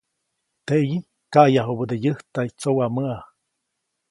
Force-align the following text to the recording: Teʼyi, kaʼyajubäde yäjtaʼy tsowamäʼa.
Teʼyi, 0.65 0.97
kaʼyajubäde 1.33 1.95
yäjtaʼy 2.03 2.49
tsowamäʼa. 2.59 3.17